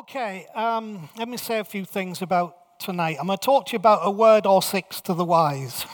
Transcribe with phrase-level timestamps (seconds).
[0.00, 3.18] Okay, um, let me say a few things about tonight.
[3.20, 5.84] I'm going to talk to you about a word or six to the wise.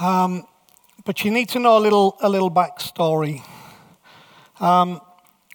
[0.00, 0.46] Um,
[1.04, 3.42] but you need to know a little, a little backstory.
[4.58, 5.02] Um,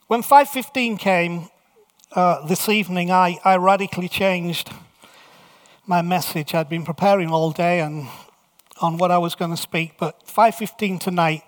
[0.05, 1.47] when 515 came
[2.11, 4.71] uh, this evening, I, I radically changed
[5.87, 6.53] my message.
[6.53, 8.07] I'd been preparing all day and
[8.79, 11.41] on what I was going to speak, but 515 tonight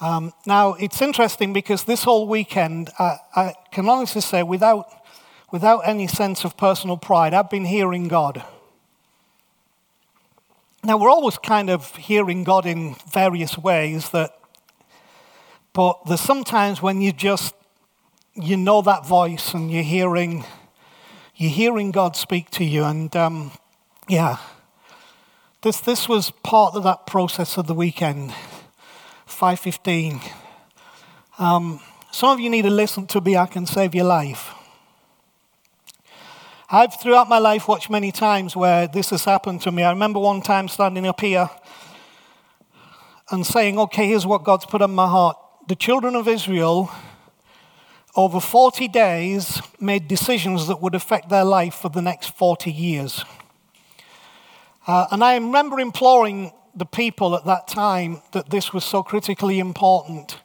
[0.00, 4.86] um, now, it's interesting because this whole weekend, uh, I can honestly say, without,
[5.52, 8.42] without any sense of personal pride, I've been hearing God.
[10.82, 14.36] Now, we're always kind of hearing God in various ways, that,
[15.72, 17.54] but there's sometimes when you just,
[18.34, 20.44] you know that voice and you're hearing,
[21.36, 22.82] you're hearing God speak to you.
[22.84, 23.52] And um,
[24.08, 24.38] yeah,
[25.62, 28.34] this, this was part of that process of the weekend.
[29.28, 30.20] 5.15.
[31.38, 31.80] Um,
[32.10, 33.36] some of you need to listen to me.
[33.36, 34.52] I can save your life.
[36.70, 39.82] I've throughout my life watched many times where this has happened to me.
[39.82, 41.48] I remember one time standing up here
[43.30, 45.36] and saying, okay, here's what God's put on my heart.
[45.68, 46.90] The children of Israel,
[48.16, 53.24] over 40 days, made decisions that would affect their life for the next 40 years.
[54.86, 59.58] Uh, and I remember imploring the people at that time that this was so critically
[59.58, 60.38] important.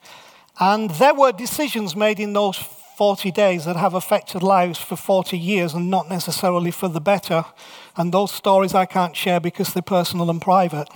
[0.60, 5.38] And there were decisions made in those 40 days that have affected lives for 40
[5.38, 7.46] years and not necessarily for the better.
[7.96, 10.90] And those stories I can't share because they're personal and private.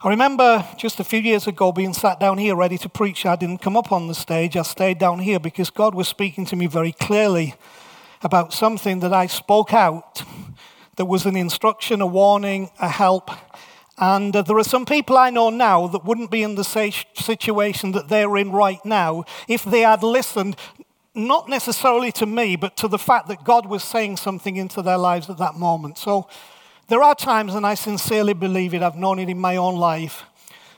[0.00, 3.26] I remember just a few years ago being sat down here ready to preach.
[3.26, 6.46] I didn't come up on the stage, I stayed down here because God was speaking
[6.46, 7.54] to me very clearly
[8.22, 10.22] about something that I spoke out.
[10.96, 13.30] There was an instruction, a warning, a help,
[13.98, 17.92] and uh, there are some people I know now that wouldn't be in the situation
[17.92, 20.56] that they're in right now if they had listened,
[21.14, 24.98] not necessarily to me, but to the fact that God was saying something into their
[24.98, 25.96] lives at that moment.
[25.96, 26.28] So
[26.88, 30.24] there are times, and I sincerely believe it, I've known it in my own life,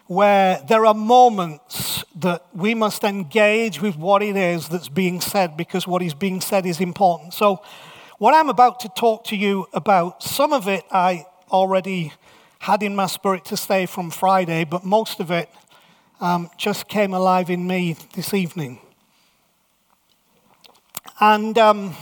[0.06, 5.56] where there are moments that we must engage with what it is that's being said
[5.56, 7.35] because what is being said is important.
[7.35, 7.62] So,
[8.19, 12.12] what I'm about to talk to you about, some of it I already
[12.59, 15.49] had in my spirit to stay from Friday, but most of it
[16.21, 18.81] um, just came alive in me this evening.
[21.21, 21.95] And um,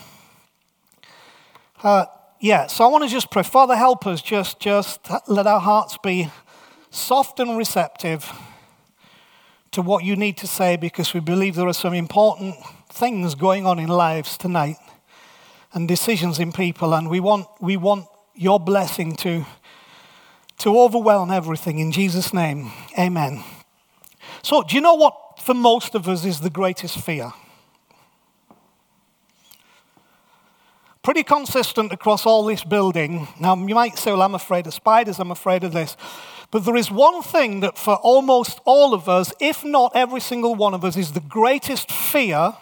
[1.83, 2.07] uh,
[2.41, 3.43] yeah, so I want to just pray.
[3.43, 4.21] Father, help us.
[4.23, 6.31] Just, just let our hearts be
[6.91, 8.31] soft and receptive
[9.73, 12.57] to what you need to say because we believe there are some important
[12.89, 14.77] things going on in lives tonight
[15.75, 19.45] and decisions in people, and we want, we want your blessing to
[20.59, 22.73] to overwhelm everything in Jesus' name.
[22.99, 23.43] Amen.
[24.43, 27.33] So, do you know what for most of us is the greatest fear?
[31.03, 33.29] Pretty consistent across all this building.
[33.39, 35.97] Now, you might say, well, I'm afraid of spiders, I'm afraid of this.
[36.51, 40.55] But there is one thing that for almost all of us, if not every single
[40.55, 42.55] one of us, is the greatest fear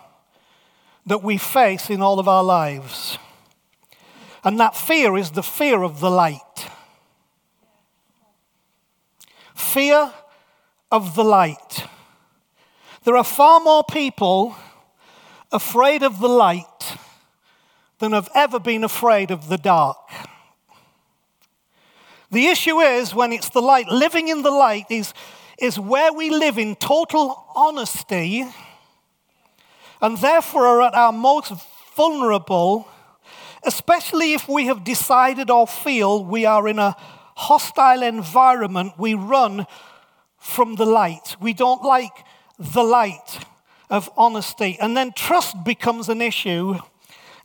[1.06, 3.18] that we face in all of our lives.
[4.42, 6.68] And that fear is the fear of the light.
[9.54, 10.12] Fear
[10.90, 11.86] of the light.
[13.04, 14.56] There are far more people
[15.52, 16.96] afraid of the light
[17.98, 19.96] than have ever been afraid of the dark.
[22.30, 25.14] The issue is when it's the light, living in the light is,
[25.58, 28.44] is where we live in total honesty
[30.00, 31.52] and therefore are at our most
[31.94, 32.88] vulnerable,
[33.62, 36.96] especially if we have decided or feel we are in a
[37.36, 39.66] hostile environment, we run
[40.38, 41.36] from the light.
[41.40, 42.24] We don't like
[42.58, 43.44] the light
[43.90, 44.76] of honesty.
[44.80, 46.76] And then trust becomes an issue,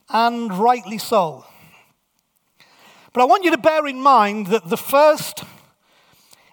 [0.10, 1.46] and rightly so.
[3.14, 5.44] But I want you to bear in mind that the first,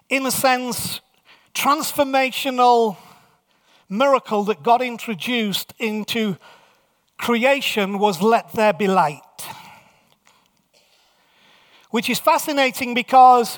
[0.09, 1.01] in a sense,
[1.53, 2.97] transformational
[3.89, 6.37] miracle that God introduced into
[7.17, 9.21] creation was let there be light
[11.97, 13.57] which is fascinating because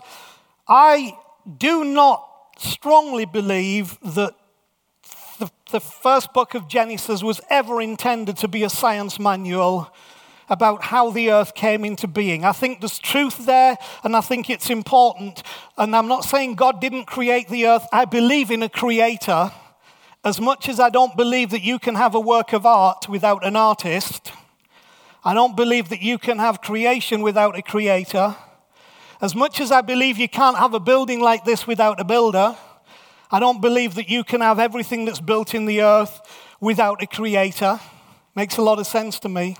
[0.66, 1.14] I
[1.58, 2.26] do not
[2.58, 4.34] strongly believe that
[5.40, 9.94] the, the first book of Genesis was ever intended to be a science manual
[10.48, 12.46] about how the earth came into being.
[12.46, 15.44] I think there's truth there, and I think it's important.
[15.78, 19.52] And I'm not saying God didn't create the earth, I believe in a creator.
[20.24, 23.46] As much as I don't believe that you can have a work of art without
[23.46, 24.32] an artist,
[25.24, 28.36] I don't believe that you can have creation without a creator.
[29.22, 32.56] As much as I believe you can't have a building like this without a builder,
[33.30, 36.22] I don't believe that you can have everything that's built in the earth
[36.62, 37.82] without a creator.
[38.34, 39.58] Makes a lot of sense to me.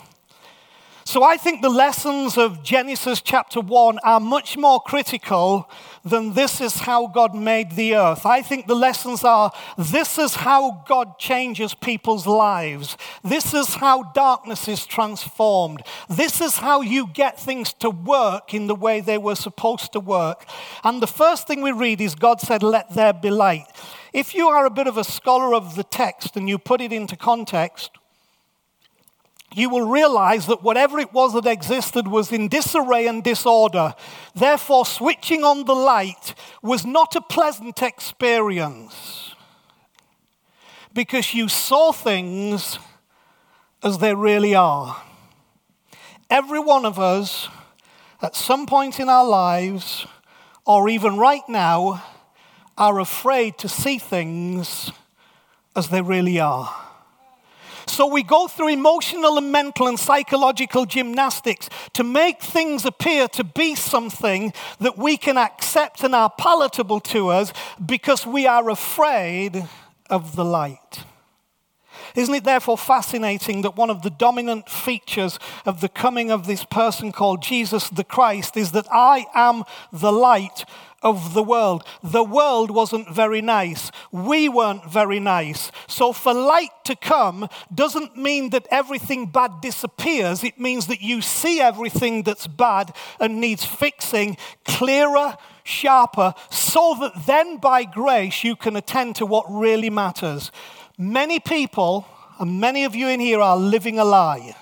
[1.10, 5.68] So I think the lessons of Genesis chapter 1 are much more critical
[6.04, 8.24] than this is how God made the earth.
[8.24, 12.96] I think the lessons are this is how God changes people's lives.
[13.24, 15.82] This is how darkness is transformed.
[16.08, 19.98] This is how you get things to work in the way they were supposed to
[19.98, 20.46] work.
[20.84, 23.66] And the first thing we read is God said, Let there be light.
[24.12, 26.92] If you are a bit of a scholar of the text and you put it
[26.92, 27.90] into context,
[29.54, 33.94] you will realize that whatever it was that existed was in disarray and disorder.
[34.34, 39.34] Therefore, switching on the light was not a pleasant experience
[40.92, 42.78] because you saw things
[43.82, 45.02] as they really are.
[46.28, 47.48] Every one of us,
[48.22, 50.06] at some point in our lives,
[50.64, 52.04] or even right now,
[52.78, 54.92] are afraid to see things
[55.74, 56.89] as they really are.
[57.90, 63.42] So we go through emotional and mental and psychological gymnastics to make things appear to
[63.42, 67.52] be something that we can accept and are palatable to us
[67.84, 69.66] because we are afraid
[70.08, 71.04] of the light.
[72.14, 76.64] Isn't it therefore fascinating that one of the dominant features of the coming of this
[76.64, 80.64] person called Jesus the Christ is that I am the light
[81.02, 81.84] of the world.
[82.02, 83.90] The world wasn't very nice.
[84.12, 85.72] We weren't very nice.
[85.86, 90.44] So, for light to come doesn't mean that everything bad disappears.
[90.44, 97.26] It means that you see everything that's bad and needs fixing clearer, sharper, so that
[97.26, 100.50] then by grace you can attend to what really matters.
[101.00, 102.06] Many people,
[102.38, 104.54] and many of you in here, are living a lie.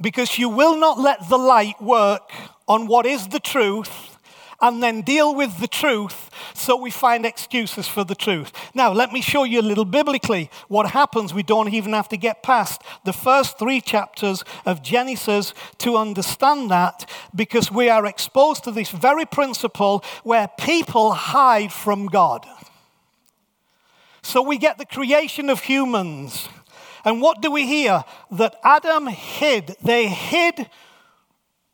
[0.00, 2.32] Because you will not let the light work
[2.66, 4.16] on what is the truth
[4.62, 8.50] and then deal with the truth so we find excuses for the truth.
[8.74, 11.34] Now, let me show you a little biblically what happens.
[11.34, 16.70] We don't even have to get past the first three chapters of Genesis to understand
[16.70, 22.46] that because we are exposed to this very principle where people hide from God.
[24.24, 26.48] So we get the creation of humans.
[27.04, 28.02] And what do we hear?
[28.32, 29.76] That Adam hid.
[29.82, 30.68] They hid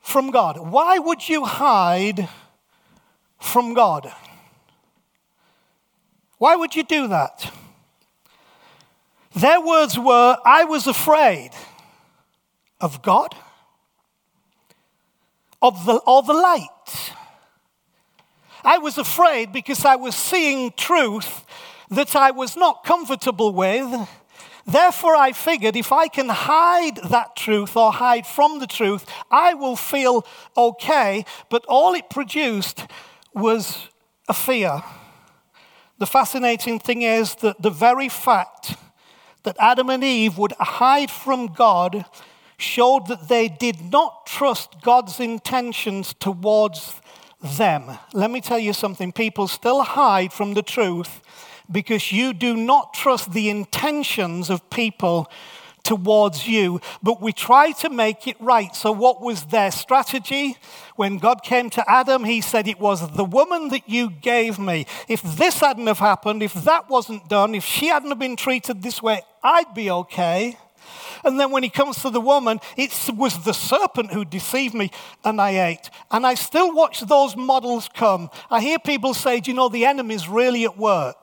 [0.01, 0.59] from God.
[0.59, 2.29] Why would you hide
[3.41, 4.13] from God.
[6.39, 7.53] Why would you do that?
[9.35, 11.51] Their words were, I was afraid
[12.81, 13.35] of God,
[15.63, 17.15] of the, of the light.
[18.63, 21.45] I was afraid because I was seeing truth
[21.91, 24.09] that I was not comfortable with.
[24.67, 29.55] Therefore, I figured if I can hide that truth or hide from the truth, I
[29.55, 30.25] will feel
[30.57, 31.25] okay.
[31.49, 32.87] But all it produced
[33.35, 33.89] was
[34.29, 34.83] a fear.
[35.99, 38.77] The fascinating thing is that the very fact
[39.43, 42.05] that Adam and Eve would hide from God
[42.57, 47.01] showed that they did not trust God's intentions towards
[47.43, 47.99] them.
[48.13, 51.23] Let me tell you something people still hide from the truth
[51.71, 55.31] because you do not trust the intentions of people
[55.83, 58.75] towards you, but we try to make it right.
[58.77, 60.57] So, what was their strategy?
[60.97, 64.87] When God came to Adam, he said, It was the woman that you gave me.
[65.09, 68.83] If this hadn't have happened, if that wasn't done, if she hadn't have been treated
[68.83, 70.59] this way, I'd be okay.
[71.25, 74.91] And then when he comes to the woman, it was the serpent who deceived me
[75.23, 75.91] and I ate.
[76.11, 78.31] And I still watch those models come.
[78.51, 81.17] I hear people say, Do you know, the enemy's really at work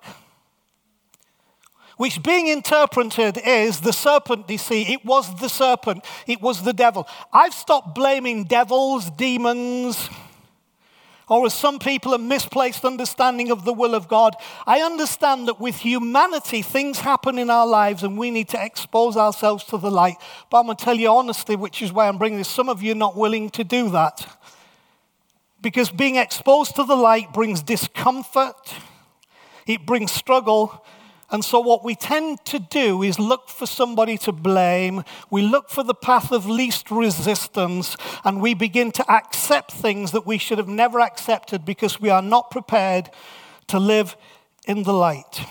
[1.98, 4.90] which being interpreted is the serpent deceit.
[4.90, 7.08] It was the serpent, it was the devil.
[7.34, 10.10] I've stopped blaming devils, demons,
[11.30, 14.36] or as some people a misplaced understanding of the will of God.
[14.66, 19.18] I understand that with humanity, things happen in our lives and we need to expose
[19.18, 20.16] ourselves to the light.
[20.50, 22.82] But I'm going to tell you honestly, which is why I'm bringing this, some of
[22.82, 24.26] you are not willing to do that.
[25.62, 28.74] Because being exposed to the light brings discomfort,
[29.66, 30.86] it brings struggle,
[31.30, 35.04] and so, what we tend to do is look for somebody to blame.
[35.30, 40.26] We look for the path of least resistance, and we begin to accept things that
[40.26, 43.10] we should have never accepted because we are not prepared
[43.68, 44.16] to live
[44.68, 45.42] in the light.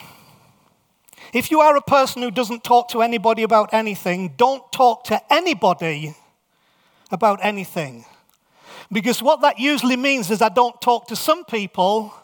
[1.35, 5.21] If you are a person who doesn't talk to anybody about anything, don't talk to
[5.31, 6.15] anybody
[7.11, 8.07] about anything.
[8.91, 12.15] Because what that usually means is I don't talk to some people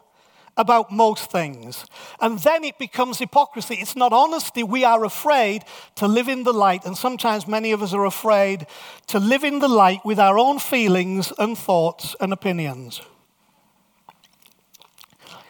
[0.57, 1.87] about most things.
[2.21, 3.77] And then it becomes hypocrisy.
[3.77, 4.63] It's not honesty.
[4.63, 5.65] We are afraid
[5.97, 6.85] to live in the light.
[6.85, 8.67] And sometimes many of us are afraid
[9.09, 13.01] to live in the light with our own feelings and thoughts and opinions.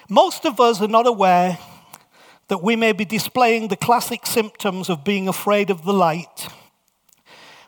[0.09, 1.59] Most of us are not aware
[2.49, 6.49] that we may be displaying the classic symptoms of being afraid of the light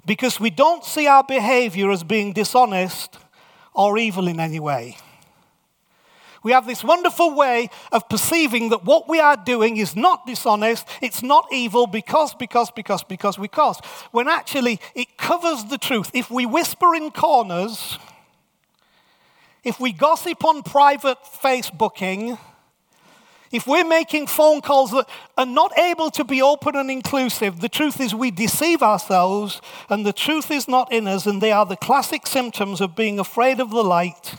[0.07, 3.19] because we don't see our behavior as being dishonest
[3.73, 4.97] or evil in any way.
[6.45, 10.87] We have this wonderful way of perceiving that what we are doing is not dishonest,
[11.01, 13.81] it's not evil because, because, because, because, we because,
[14.13, 16.11] when actually it covers the truth.
[16.13, 17.99] If we whisper in corners,
[19.65, 22.39] if we gossip on private Facebooking,
[23.51, 25.09] if we're making phone calls that
[25.39, 30.05] are not able to be open and inclusive, the truth is we deceive ourselves and
[30.05, 33.61] the truth is not in us, and they are the classic symptoms of being afraid
[33.61, 34.35] of the light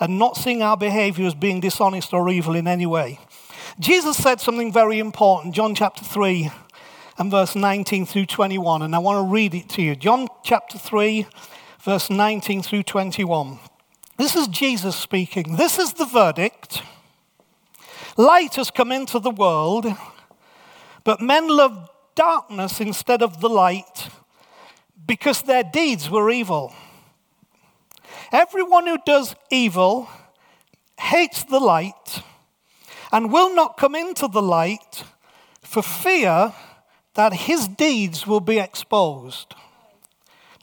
[0.00, 3.18] and not seeing our behavior as being dishonest or evil in any way.
[3.78, 6.50] Jesus said something very important, John chapter 3
[7.18, 9.96] and verse 19 through 21, and I want to read it to you.
[9.96, 11.26] John chapter 3,
[11.80, 13.58] verse 19 through 21.
[14.16, 15.56] This is Jesus speaking.
[15.56, 16.82] This is the verdict.
[18.16, 19.86] Light has come into the world,
[21.02, 24.08] but men love darkness instead of the light
[25.06, 26.72] because their deeds were evil.
[28.34, 30.08] Everyone who does evil
[30.98, 32.20] hates the light
[33.12, 35.04] and will not come into the light
[35.62, 36.52] for fear
[37.14, 39.54] that his deeds will be exposed.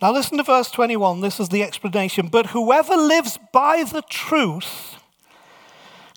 [0.01, 1.21] Now, listen to verse 21.
[1.21, 2.27] This is the explanation.
[2.27, 4.97] But whoever lives by the truth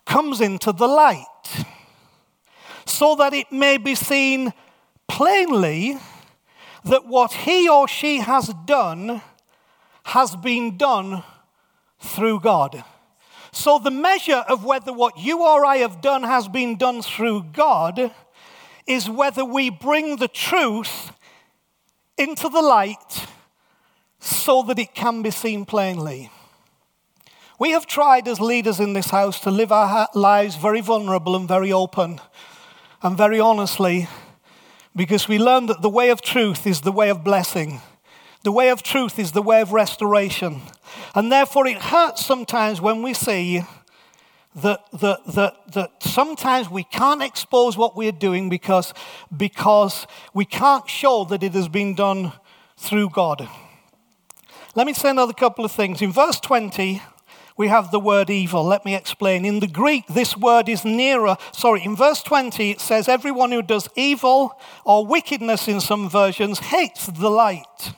[0.05, 1.65] comes into the light,
[2.85, 4.51] so that it may be seen
[5.07, 5.99] plainly
[6.83, 9.21] that what he or she has done
[10.03, 11.23] has been done
[12.05, 12.83] through God.
[13.51, 17.43] So, the measure of whether what you or I have done has been done through
[17.53, 18.11] God
[18.85, 21.11] is whether we bring the truth
[22.17, 23.27] into the light
[24.19, 26.29] so that it can be seen plainly.
[27.57, 31.47] We have tried as leaders in this house to live our lives very vulnerable and
[31.47, 32.19] very open
[33.01, 34.09] and very honestly
[34.95, 37.81] because we learned that the way of truth is the way of blessing.
[38.43, 40.61] The way of truth is the way of restoration.
[41.13, 43.63] And therefore, it hurts sometimes when we see
[44.55, 48.93] that, that, that, that sometimes we can't expose what we're doing because,
[49.35, 52.31] because we can't show that it has been done
[52.77, 53.47] through God.
[54.75, 56.01] Let me say another couple of things.
[56.01, 57.01] In verse 20,
[57.57, 58.63] we have the word evil.
[58.63, 59.45] Let me explain.
[59.45, 61.37] In the Greek, this word is nearer.
[61.53, 66.59] Sorry, in verse 20, it says, Everyone who does evil or wickedness in some versions
[66.59, 67.93] hates the light.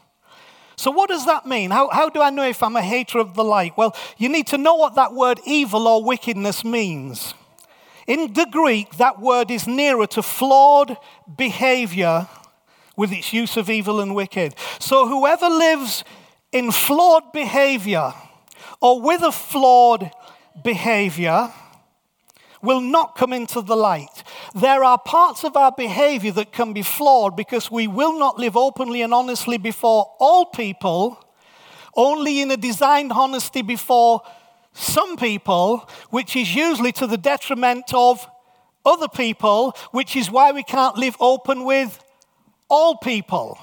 [0.78, 1.72] So, what does that mean?
[1.72, 3.74] How, how do I know if I'm a hater of the light?
[3.76, 7.34] Well, you need to know what that word evil or wickedness means.
[8.06, 10.98] In the Greek, that word is nearer to flawed
[11.36, 12.28] behavior
[12.96, 14.54] with its use of evil and wicked.
[14.80, 16.04] So, whoever lives
[16.52, 18.14] in flawed behavior
[18.80, 20.12] or with a flawed
[20.64, 21.52] behavior
[22.62, 24.24] will not come into the light.
[24.56, 28.58] There are parts of our behavior that can be flawed because we will not live
[28.58, 31.24] openly and honestly before all people,
[31.96, 34.22] only in a designed honesty before
[34.74, 38.28] some people, which is usually to the detriment of
[38.86, 42.04] other people, which is why we can't live open with
[42.70, 43.58] all people.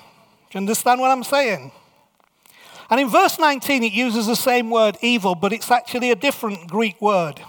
[0.50, 1.72] Do you understand what I'm saying?
[2.90, 6.68] And in verse 19, it uses the same word, evil, but it's actually a different
[6.68, 7.40] Greek word.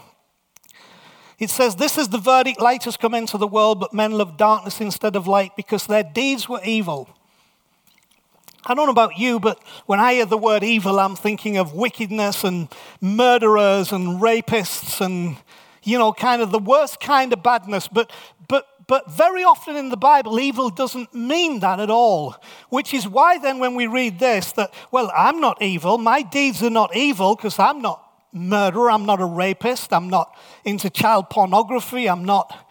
[1.38, 4.36] It says, This is the verdict light has come into the world, but men love
[4.36, 7.08] darkness instead of light because their deeds were evil.
[8.64, 11.72] I don't know about you, but when I hear the word evil, I'm thinking of
[11.72, 12.68] wickedness and
[13.00, 15.36] murderers and rapists and,
[15.84, 17.86] you know, kind of the worst kind of badness.
[17.86, 18.10] But,
[18.48, 22.36] but but very often in the Bible, evil doesn't mean that at all.
[22.68, 26.62] Which is why then when we read this, that, well, I'm not evil, my deeds
[26.62, 28.05] are not evil because I'm not
[28.36, 32.70] murderer, I'm not a rapist, I'm not into child pornography, I'm not,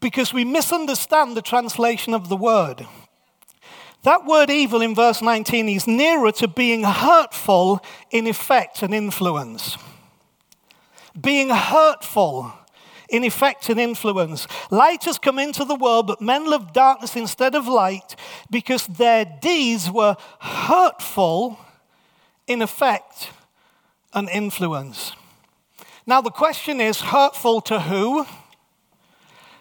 [0.00, 2.86] because we misunderstand the translation of the word.
[4.02, 9.76] That word evil in verse 19 is nearer to being hurtful in effect and influence.
[11.20, 12.52] Being hurtful
[13.08, 14.46] in effect and influence.
[14.70, 18.16] Light has come into the world, but men love darkness instead of light
[18.50, 21.58] because their deeds were hurtful
[22.46, 23.30] in effect
[24.16, 25.12] and influence.
[26.06, 28.26] Now, the question is hurtful to who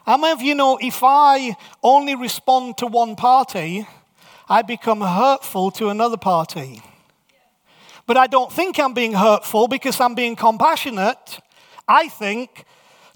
[0.05, 3.87] How many of you know if I only respond to one party,
[4.47, 6.81] I become hurtful to another party?
[8.05, 11.39] But I don't think I'm being hurtful because I'm being compassionate.
[11.87, 12.65] I think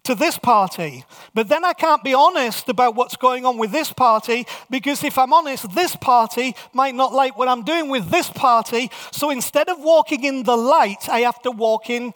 [0.04, 1.06] to this party.
[1.34, 5.18] But then I can't be honest about what's going on with this party because if
[5.18, 8.92] I'm honest, this party might not like what I'm doing with this party.
[9.12, 12.14] So instead of walking in the light, I have to walk in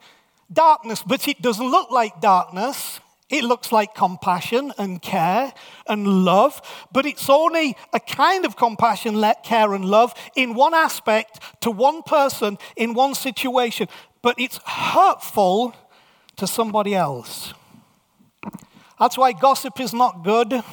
[0.52, 1.04] darkness.
[1.06, 3.00] But it doesn't look like darkness.
[3.30, 5.54] It looks like compassion and care
[5.88, 6.62] and love,
[6.92, 11.72] but it's only a kind of compassion, let care, and love in one aspect to
[11.72, 13.88] one person in one situation,
[14.22, 15.74] but it's hurtful
[16.36, 17.56] to somebody else.
[19.00, 20.64] That's why gossip is not good.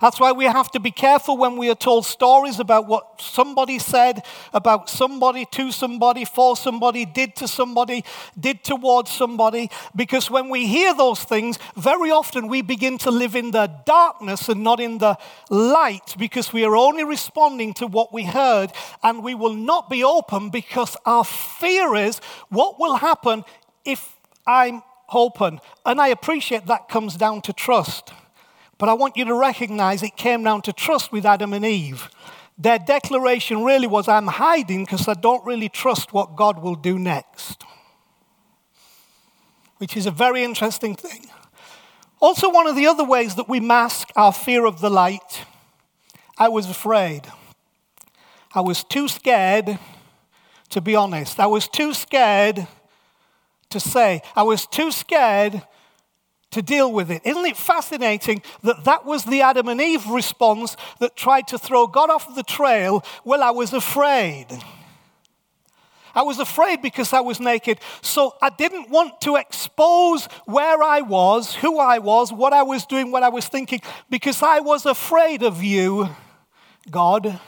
[0.00, 3.78] That's why we have to be careful when we are told stories about what somebody
[3.78, 8.04] said about somebody to somebody, for somebody, did to somebody,
[8.38, 9.70] did towards somebody.
[9.94, 14.48] Because when we hear those things, very often we begin to live in the darkness
[14.48, 15.16] and not in the
[15.50, 20.04] light because we are only responding to what we heard and we will not be
[20.04, 22.18] open because our fear is
[22.48, 23.44] what will happen
[23.84, 24.14] if
[24.46, 24.82] I'm
[25.12, 25.60] open.
[25.84, 28.12] And I appreciate that comes down to trust.
[28.78, 32.10] But I want you to recognize it came down to trust with Adam and Eve.
[32.58, 36.98] Their declaration really was I'm hiding because I don't really trust what God will do
[36.98, 37.64] next.
[39.78, 41.26] Which is a very interesting thing.
[42.20, 45.44] Also, one of the other ways that we mask our fear of the light,
[46.38, 47.22] I was afraid.
[48.54, 49.78] I was too scared
[50.70, 51.40] to be honest.
[51.40, 52.66] I was too scared
[53.78, 54.22] to say.
[54.34, 55.62] I was too scared
[56.50, 57.22] to deal with it.
[57.24, 61.86] Isn't it fascinating that that was the Adam and Eve response that tried to throw
[61.86, 63.04] God off the trail?
[63.24, 64.46] Well, I was afraid.
[66.14, 67.78] I was afraid because I was naked.
[68.00, 72.86] So I didn't want to expose where I was, who I was, what I was
[72.86, 76.08] doing, what I was thinking, because I was afraid of you,
[76.90, 77.38] God.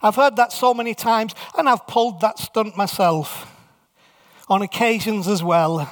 [0.00, 3.52] I've heard that so many times, and I've pulled that stunt myself
[4.48, 5.90] on occasions as well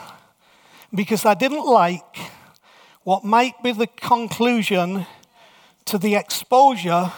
[0.95, 2.19] because I didn't like
[3.05, 5.07] what might be the conclusion
[5.85, 7.13] to the exposure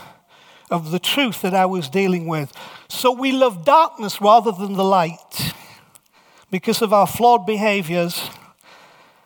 [0.70, 2.52] of the truth that I was dealing with.
[2.88, 5.54] So we love darkness rather than the light
[6.50, 8.28] because of our flawed behaviors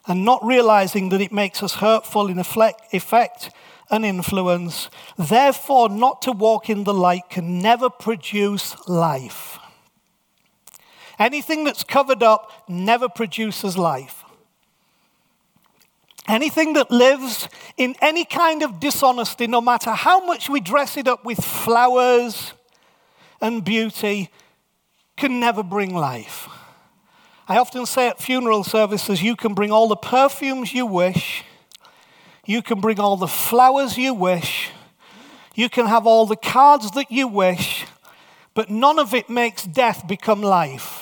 [0.06, 3.50] and not realizing that it makes us hurtful in effect
[3.90, 4.88] and influence.
[5.16, 9.58] Therefore, not to walk in the light can never produce life.
[11.22, 14.24] Anything that's covered up never produces life.
[16.26, 21.06] Anything that lives in any kind of dishonesty, no matter how much we dress it
[21.06, 22.54] up with flowers
[23.40, 24.30] and beauty,
[25.16, 26.48] can never bring life.
[27.46, 31.44] I often say at funeral services, you can bring all the perfumes you wish,
[32.46, 34.70] you can bring all the flowers you wish,
[35.54, 37.86] you can have all the cards that you wish,
[38.54, 41.01] but none of it makes death become life.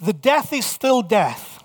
[0.00, 1.62] The death is still death.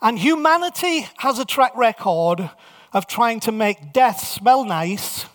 [0.00, 2.50] And humanity has a track record
[2.92, 5.26] of trying to make death smell nice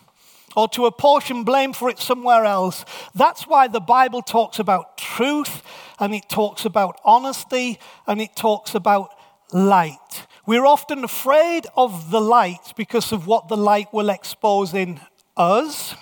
[0.54, 2.84] or to apportion blame for it somewhere else.
[3.14, 5.62] That's why the Bible talks about truth
[5.98, 9.14] and it talks about honesty and it talks about
[9.52, 10.26] light.
[10.46, 15.00] We're often afraid of the light because of what the light will expose in
[15.36, 15.94] us,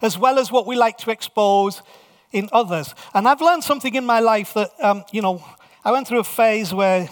[0.00, 1.82] as well as what we like to expose
[2.36, 2.94] in others.
[3.14, 5.42] And I've learned something in my life that, um, you know,
[5.84, 7.08] I went through a phase where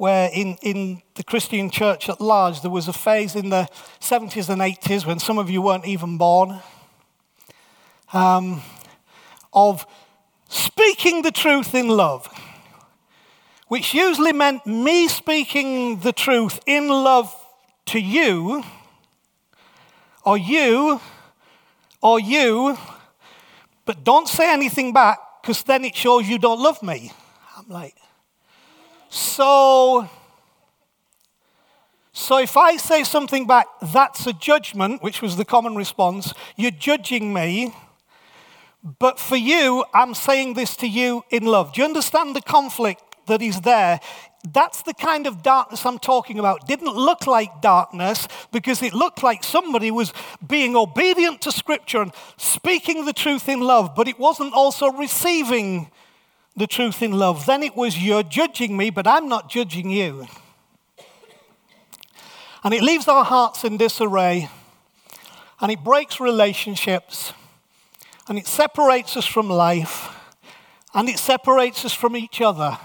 [0.00, 3.68] where in, in the Christian church at large, there was a phase in the
[4.00, 6.58] 70s and 80s when some of you weren't even born
[8.14, 8.62] um,
[9.52, 9.86] of
[10.48, 12.26] speaking the truth in love,
[13.68, 17.34] which usually meant me speaking the truth in love
[17.84, 18.64] to you,
[20.24, 20.98] or you,
[22.00, 22.78] or you,
[23.90, 27.10] but don't say anything back because then it shows you don't love me.
[27.56, 27.96] I'm like,
[29.08, 30.08] so,
[32.12, 36.32] so if I say something back, that's a judgment, which was the common response.
[36.54, 37.74] You're judging me.
[39.00, 41.72] But for you, I'm saying this to you in love.
[41.72, 43.98] Do you understand the conflict that is there?
[44.48, 46.66] That's the kind of darkness I'm talking about.
[46.66, 50.14] Didn't look like darkness because it looked like somebody was
[50.46, 55.90] being obedient to Scripture and speaking the truth in love, but it wasn't also receiving
[56.56, 57.44] the truth in love.
[57.44, 60.26] Then it was, You're judging me, but I'm not judging you.
[62.64, 64.48] And it leaves our hearts in disarray,
[65.60, 67.34] and it breaks relationships,
[68.26, 70.14] and it separates us from life,
[70.94, 72.78] and it separates us from each other.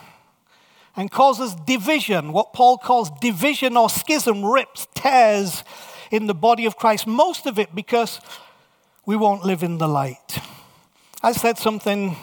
[0.95, 5.63] And causes division, what Paul calls division or schism, rips, tears
[6.11, 7.05] in the body of Christ.
[7.05, 8.21] Most of it because
[9.05, 10.39] we won't live in the light.
[11.21, 12.15] I said something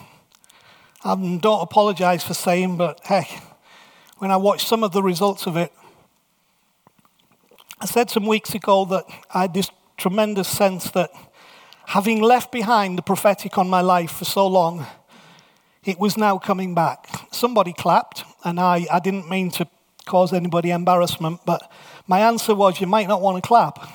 [1.04, 3.26] I don't apologize for saying, but hey,
[4.18, 5.72] when I watched some of the results of it,
[7.80, 9.04] I said some weeks ago that
[9.34, 11.10] I had this tremendous sense that
[11.86, 14.86] having left behind the prophetic on my life for so long,
[15.84, 17.08] it was now coming back.
[17.32, 19.66] Somebody clapped, and I, I didn't mean to
[20.06, 21.70] cause anybody embarrassment, but
[22.06, 23.88] my answer was, You might not want to clap.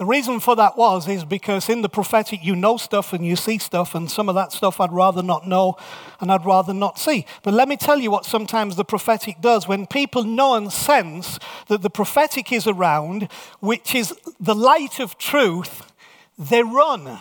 [0.00, 3.36] The reason for that was is because in the prophetic you know stuff and you
[3.36, 5.76] see stuff and some of that stuff I'd rather not know
[6.20, 7.26] and I'd rather not see.
[7.42, 11.38] But let me tell you what sometimes the prophetic does when people know and sense
[11.68, 13.28] that the prophetic is around,
[13.60, 15.92] which is the light of truth,
[16.38, 17.18] they run.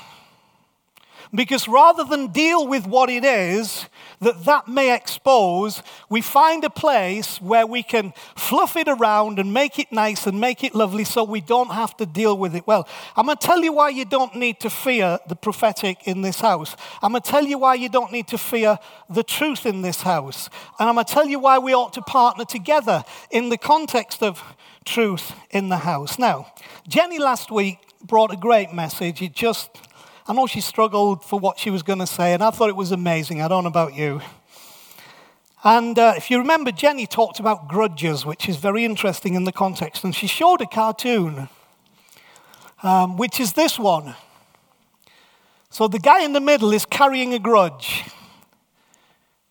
[1.34, 3.86] Because rather than deal with what it is
[4.20, 9.54] that that may expose, we find a place where we can fluff it around and
[9.54, 12.65] make it nice and make it lovely so we don't have to deal with it.
[12.65, 16.24] Well, I'm going to tell you why you don't need to fear the prophetic in
[16.24, 16.76] this house.
[17.04, 20.02] I'm going to tell you why you don't need to fear the truth in this
[20.02, 20.50] house.
[20.80, 24.24] And I'm going to tell you why we ought to partner together in the context
[24.24, 24.42] of
[24.84, 26.18] truth in the house.
[26.18, 26.52] Now,
[26.88, 29.22] Jenny last week brought a great message.
[29.22, 29.70] It just
[30.30, 32.76] I know she struggled for what she was going to say, and I thought it
[32.76, 33.42] was amazing.
[33.42, 34.22] I don't know about you.
[35.63, 39.52] And uh, if you remember, Jenny talked about grudges, which is very interesting in the
[39.52, 40.04] context.
[40.04, 41.50] And she showed a cartoon,
[42.84, 44.13] um, which is this one.
[45.72, 48.04] So the guy in the middle is carrying a grudge.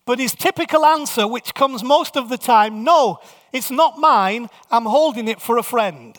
[0.05, 3.19] But his typical answer, which comes most of the time, no,
[3.51, 6.17] it's not mine, I'm holding it for a friend.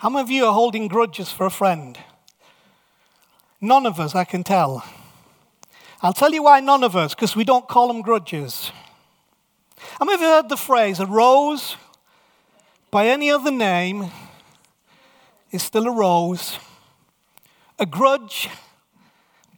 [0.00, 1.98] How many of you are holding grudges for a friend?
[3.60, 4.82] None of us, I can tell.
[6.00, 8.72] I'll tell you why none of us, because we don't call them grudges.
[10.00, 11.76] Of you heard the phrase, a rose
[12.90, 14.10] by any other name
[15.50, 16.58] is still a rose?
[17.78, 18.48] A grudge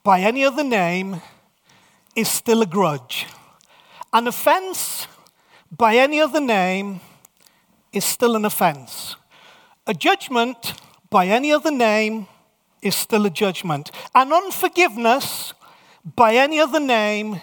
[0.02, 1.22] by any other name
[2.16, 3.26] is still a grudge.
[4.12, 5.06] An offense
[5.70, 7.00] by any other name
[7.92, 9.14] is still an offense.
[9.86, 10.74] A judgment
[11.10, 12.28] by any other name
[12.82, 13.90] is still a judgment.
[14.14, 15.54] An unforgiveness
[16.04, 17.40] by any other name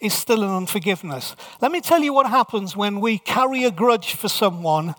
[0.00, 1.36] is still an unforgiveness.
[1.60, 4.94] Let me tell you what happens when we carry a grudge for someone.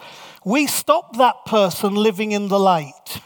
[0.45, 3.21] We stop that person living in the light.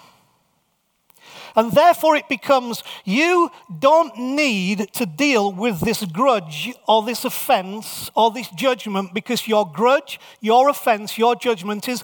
[1.55, 8.09] And therefore, it becomes you don't need to deal with this grudge or this offense
[8.15, 12.03] or this judgment because your grudge, your offense, your judgment is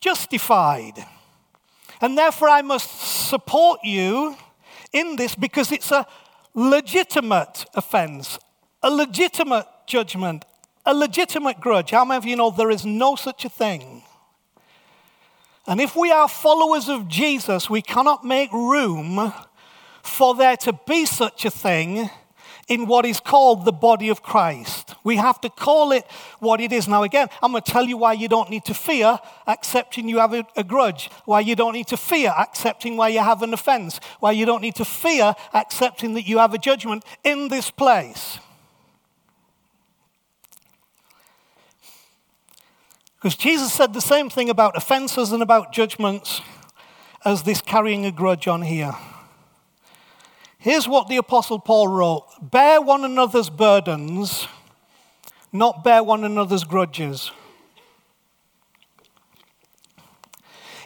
[0.00, 1.04] justified.
[2.00, 4.36] And therefore, I must support you
[4.92, 6.06] in this because it's a
[6.54, 8.38] legitimate offense,
[8.82, 10.44] a legitimate judgment,
[10.86, 11.90] a legitimate grudge.
[11.90, 14.02] How many of you know there is no such a thing?
[15.66, 19.32] And if we are followers of Jesus, we cannot make room
[20.02, 22.10] for there to be such a thing
[22.70, 24.94] in what is called the body of Christ.
[25.02, 26.06] We have to call it
[26.38, 26.86] what it is.
[26.86, 30.20] Now, again, I'm going to tell you why you don't need to fear accepting you
[30.20, 33.52] have a, a, grudge, why you don't need to fear accepting why you have an
[33.52, 37.72] offense, why you don't need to fear accepting that you have a judgment in this
[37.72, 38.38] place.
[43.16, 46.40] Because Jesus said the same thing about offenses and about judgments
[47.24, 48.94] as this carrying a grudge on here.
[50.62, 54.46] Here's what the Apostle Paul wrote Bear one another's burdens,
[55.50, 57.30] not bear one another's grudges.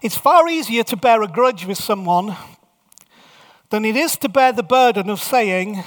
[0.00, 2.36] It's far easier to bear a grudge with someone
[3.70, 5.82] than it is to bear the burden of saying,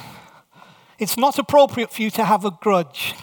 [0.99, 3.15] It's not appropriate for you to have a grudge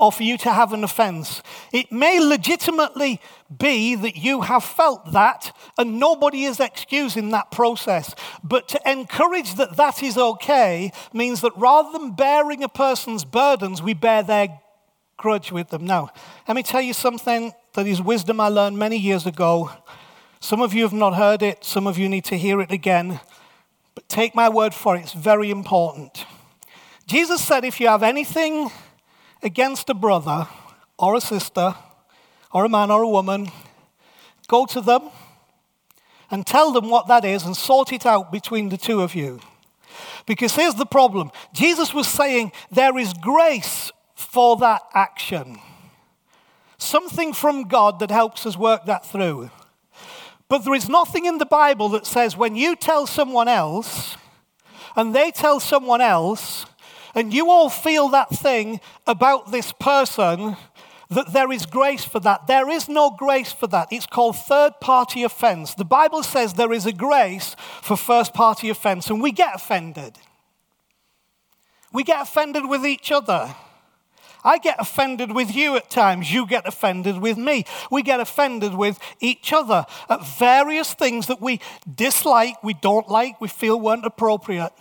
[0.00, 1.42] or for you to have an offense.
[1.72, 3.20] It may legitimately
[3.56, 8.14] be that you have felt that, and nobody is excusing that process.
[8.42, 13.82] But to encourage that that is okay means that rather than bearing a person's burdens,
[13.82, 14.58] we bear their
[15.18, 15.84] grudge with them.
[15.84, 16.08] Now,
[16.48, 19.70] let me tell you something that is wisdom I learned many years ago.
[20.40, 23.20] Some of you have not heard it, some of you need to hear it again.
[23.94, 26.24] But take my word for it, it's very important.
[27.06, 28.70] Jesus said, if you have anything
[29.42, 30.48] against a brother
[30.98, 31.74] or a sister
[32.52, 33.50] or a man or a woman,
[34.48, 35.10] go to them
[36.30, 39.40] and tell them what that is and sort it out between the two of you.
[40.26, 45.58] Because here's the problem Jesus was saying there is grace for that action,
[46.78, 49.50] something from God that helps us work that through.
[50.48, 54.16] But there is nothing in the Bible that says when you tell someone else
[54.96, 56.66] and they tell someone else,
[57.14, 60.56] and you all feel that thing about this person,
[61.10, 62.46] that there is grace for that.
[62.46, 63.88] There is no grace for that.
[63.90, 65.74] It's called third party offense.
[65.74, 70.18] The Bible says there is a grace for first party offense, and we get offended.
[71.92, 73.54] We get offended with each other.
[74.42, 76.32] I get offended with you at times.
[76.32, 77.64] You get offended with me.
[77.90, 81.60] We get offended with each other at various things that we
[81.92, 84.72] dislike, we don't like, we feel weren't appropriate.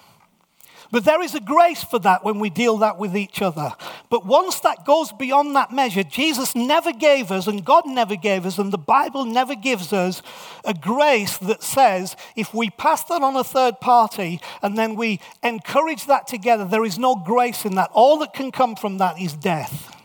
[0.91, 3.73] But there is a grace for that when we deal that with each other.
[4.09, 8.45] But once that goes beyond that measure, Jesus never gave us, and God never gave
[8.45, 10.23] us, and the Bible never gives us
[10.65, 15.19] a grace that says if we pass that on a third party and then we
[15.43, 17.91] encourage that together, there is no grace in that.
[17.93, 19.95] All that can come from that is death.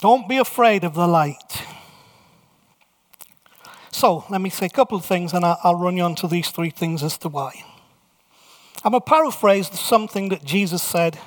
[0.00, 1.64] Don't be afraid of the light.
[4.02, 6.50] So, let me say a couple of things and I'll run you on to these
[6.50, 7.52] three things as to why.
[8.82, 11.20] I'm going to paraphrase something that Jesus said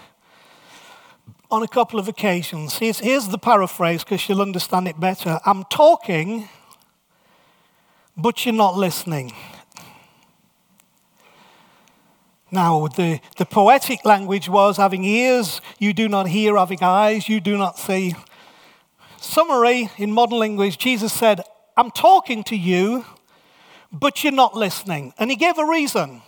[1.50, 2.78] on a couple of occasions.
[2.78, 5.40] Here's, here's the paraphrase because you'll understand it better.
[5.46, 6.50] I'm talking,
[8.18, 9.32] but you're not listening.
[12.52, 17.40] Now, the, the poetic language was having ears, you do not hear, having eyes, you
[17.40, 18.16] do not see.
[19.16, 21.42] Summary in modern language, Jesus said,
[21.78, 23.06] I'm talking to you,
[23.92, 25.14] but you're not listening.
[25.18, 26.22] And he gave a reason.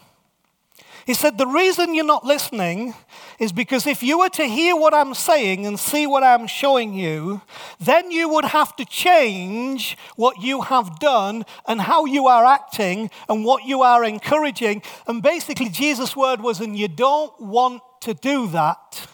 [1.07, 2.93] He said, The reason you're not listening
[3.39, 6.93] is because if you were to hear what I'm saying and see what I'm showing
[6.93, 7.41] you,
[7.79, 13.09] then you would have to change what you have done and how you are acting
[13.29, 14.81] and what you are encouraging.
[15.07, 19.07] And basically, Jesus' word was, And you don't want to do that,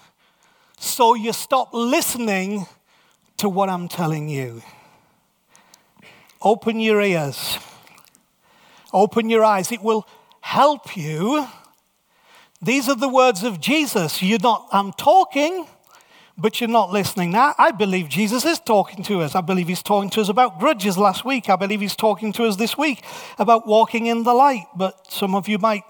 [0.79, 2.65] so you stop listening
[3.37, 4.63] to what I'm telling you.
[6.43, 7.57] Open your ears.
[8.91, 9.71] Open your eyes.
[9.71, 10.05] It will
[10.41, 11.47] help you.
[12.61, 14.21] These are the words of Jesus.
[14.21, 15.65] You're not, I'm talking,
[16.37, 17.31] but you're not listening.
[17.31, 19.35] Now, I believe Jesus is talking to us.
[19.35, 21.49] I believe he's talking to us about grudges last week.
[21.49, 23.03] I believe he's talking to us this week
[23.39, 24.65] about walking in the light.
[24.75, 25.83] But some of you might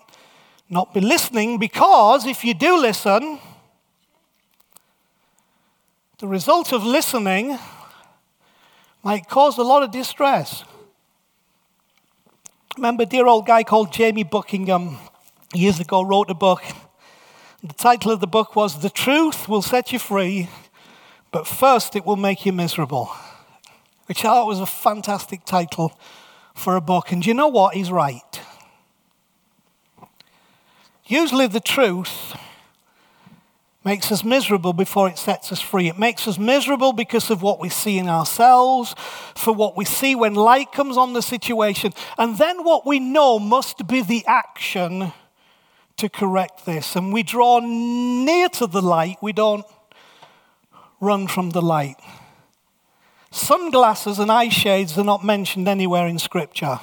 [0.69, 3.39] not be listening because if you do listen,
[6.19, 7.57] the result of listening
[9.03, 10.63] might cause a lot of distress.
[12.77, 14.99] Remember, a dear old guy called Jamie Buckingham um,
[15.53, 16.63] years ago wrote a book.
[17.61, 20.49] The title of the book was The Truth Will Set You Free,
[21.31, 23.11] but First It Will Make You Miserable,
[24.07, 25.97] which I thought was a fantastic title
[26.55, 27.11] for a book.
[27.11, 27.75] And you know what?
[27.75, 28.41] He's right.
[31.05, 32.35] Usually, the truth
[33.85, 35.87] makes us miserable before it sets us free.
[35.87, 38.95] It makes us miserable because of what we see in ourselves,
[39.35, 43.39] for what we see when light comes on the situation, and then what we know
[43.39, 45.11] must be the action
[45.97, 46.95] to correct this.
[46.95, 49.65] And we draw near to the light, we don't
[50.99, 51.97] run from the light.
[53.31, 56.79] Sunglasses and eye shades are not mentioned anywhere in Scripture.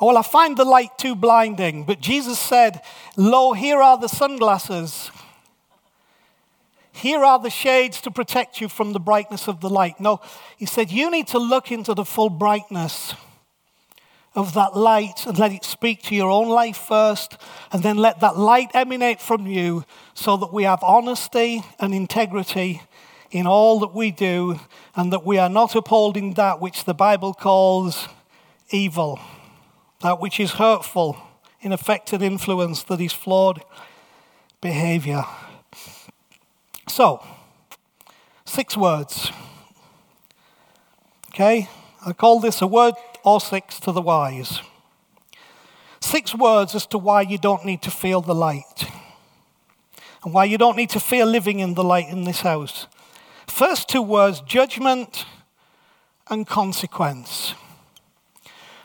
[0.00, 1.84] Oh, well, I find the light too blinding.
[1.84, 2.80] But Jesus said,
[3.16, 5.10] Lo, here are the sunglasses.
[6.92, 10.00] Here are the shades to protect you from the brightness of the light.
[10.00, 10.20] No,
[10.56, 13.14] he said, You need to look into the full brightness
[14.34, 17.36] of that light and let it speak to your own life first,
[17.72, 19.84] and then let that light emanate from you
[20.14, 22.80] so that we have honesty and integrity
[23.30, 24.58] in all that we do,
[24.96, 28.08] and that we are not upholding that which the Bible calls
[28.70, 29.20] evil
[30.00, 31.16] that which is hurtful,
[31.60, 33.62] ineffective influence, that is flawed
[34.60, 35.24] behavior.
[36.88, 37.24] So,
[38.44, 39.30] six words.
[41.28, 41.68] Okay?
[42.04, 44.60] I call this a word or six to the wise.
[46.00, 48.90] Six words as to why you don't need to feel the light
[50.24, 52.86] and why you don't need to fear living in the light in this house.
[53.46, 55.24] First two words judgment
[56.28, 57.54] and consequence.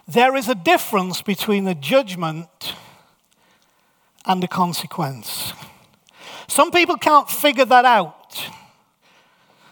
[0.07, 2.75] There is a difference between a judgment
[4.25, 5.53] and a consequence.
[6.47, 8.49] Some people can't figure that out.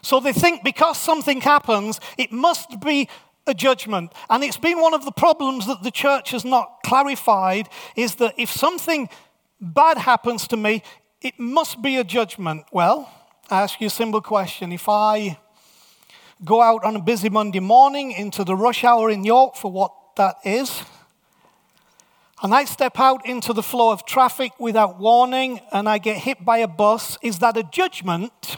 [0.02, 3.10] So they think because something happens, it must be
[3.46, 4.12] a judgment.
[4.30, 8.34] And it's been one of the problems that the church has not clarified is that
[8.38, 9.10] if something
[9.62, 10.82] bad happens to me,
[11.22, 12.66] it must be a judgment.
[12.72, 13.10] Well,
[13.50, 14.72] I ask you a simple question.
[14.72, 15.38] If I
[16.44, 19.94] go out on a busy Monday morning into the rush hour in York for what
[20.16, 20.84] that is.
[22.42, 26.44] And I step out into the flow of traffic without warning and I get hit
[26.44, 27.18] by a bus.
[27.22, 28.58] Is that a judgment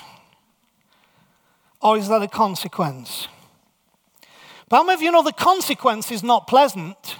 [1.81, 3.27] or is that a consequence?
[4.67, 7.17] But how many of you know the consequence is not pleasant?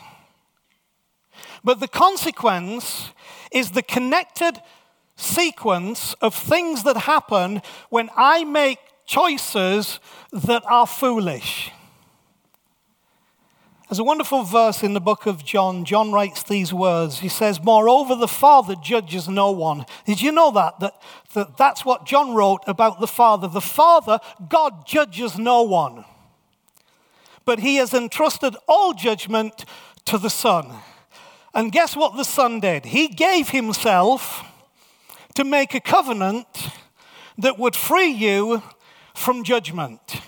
[1.64, 3.12] But the consequence
[3.52, 4.60] is the connected
[5.16, 10.00] sequence of things that happen when I make choices
[10.32, 11.72] that are foolish.
[13.88, 15.86] There's a wonderful verse in the book of John.
[15.86, 17.20] John writes these words.
[17.20, 19.86] He says, Moreover, the Father judges no one.
[20.08, 20.80] Did you know that?
[20.80, 21.02] that?
[21.34, 23.48] That that's what John wrote about the Father.
[23.48, 24.20] The Father,
[24.50, 26.04] God judges no one.
[27.46, 29.66] But he has entrusted all judgment
[30.06, 30.72] to the Son.
[31.54, 32.86] And guess what the Son did?
[32.86, 34.52] He gave himself
[35.36, 36.48] to make a covenant
[37.38, 38.64] that would free you
[39.14, 40.22] from judgment.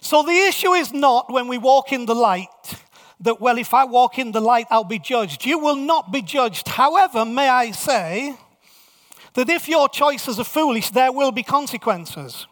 [0.00, 2.48] So the issue is not when we walk in the light
[3.20, 5.44] that, well, if I walk in the light, I'll be judged.
[5.44, 6.68] You will not be judged.
[6.68, 8.34] However, may I say
[9.34, 12.46] that if your choices are foolish, there will be consequences.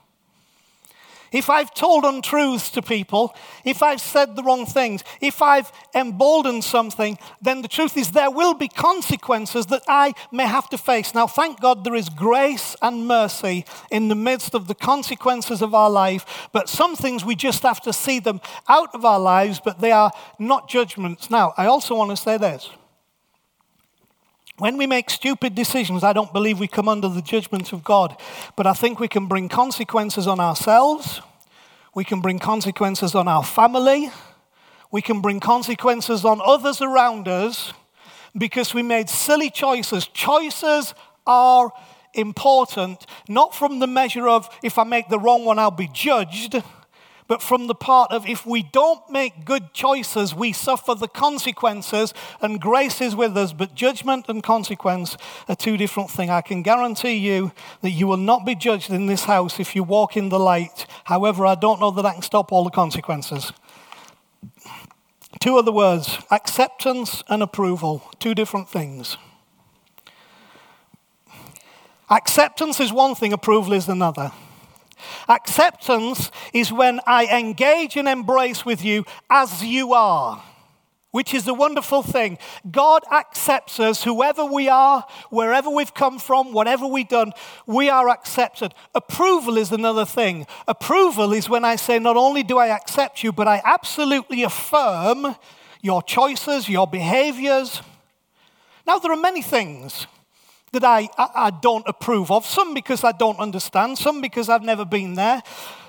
[1.32, 6.64] If I've told untruths to people, if I've said the wrong things, if I've emboldened
[6.64, 11.14] something, then the truth is there will be consequences that I may have to face.
[11.14, 15.74] Now, thank God there is grace and mercy in the midst of the consequences of
[15.74, 19.60] our life, but some things we just have to see them out of our lives,
[19.62, 21.30] but they are not judgments.
[21.30, 22.70] Now, I also want to say this.
[24.58, 28.20] When we make stupid decisions, I don't believe we come under the judgment of God.
[28.56, 31.20] But I think we can bring consequences on ourselves.
[31.94, 34.10] We can bring consequences on our family.
[34.90, 37.72] We can bring consequences on others around us
[38.36, 40.08] because we made silly choices.
[40.08, 40.92] Choices
[41.24, 41.70] are
[42.14, 46.60] important, not from the measure of if I make the wrong one, I'll be judged
[47.28, 52.14] but from the part of if we don't make good choices, we suffer the consequences,
[52.40, 56.30] and grace is with us, but judgment and consequence are two different things.
[56.30, 59.84] I can guarantee you that you will not be judged in this house if you
[59.84, 60.86] walk in the light.
[61.04, 63.52] However, I don't know that I can stop all the consequences.
[65.38, 69.18] Two other words acceptance and approval, two different things.
[72.10, 74.32] Acceptance is one thing, approval is another.
[75.28, 80.42] Acceptance is when I engage and embrace with you as you are,
[81.10, 82.38] which is a wonderful thing.
[82.70, 87.32] God accepts us, whoever we are, wherever we've come from, whatever we've done,
[87.66, 88.74] we are accepted.
[88.94, 90.46] Approval is another thing.
[90.66, 95.36] Approval is when I say, not only do I accept you, but I absolutely affirm
[95.80, 97.82] your choices, your behaviors.
[98.86, 100.06] Now, there are many things
[100.72, 102.46] that I, I, I don't approve of.
[102.46, 105.42] Some because I don't understand, some because I've never been there,